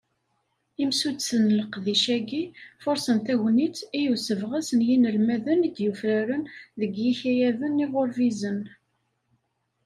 Imsuddsen 0.83 1.41
n 1.51 1.55
leqdic-agi, 1.59 2.43
furṣen 2.81 3.19
tagnit, 3.25 3.77
i 3.99 4.01
usebɣes 4.13 4.69
n 4.77 4.79
yinelmaden 4.87 5.67
i 5.67 5.69
d-yufraren 5.75 6.43
deg 6.79 6.91
yikayaden 7.03 7.83
iɣurbizen. 7.85 8.61